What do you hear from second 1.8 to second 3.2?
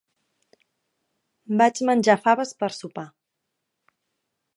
menjar faves per sopar.